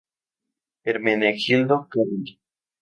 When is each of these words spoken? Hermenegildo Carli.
Hermenegildo 0.83 1.87
Carli. 1.91 2.39